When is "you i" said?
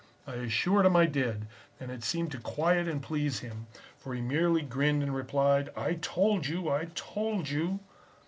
6.47-6.85